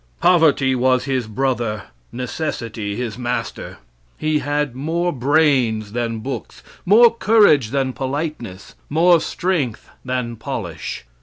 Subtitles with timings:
[0.19, 3.77] Poverty was his brother, necessity his master.
[4.17, 11.05] He had more brains than books; more courage than politeness; more strength than polish.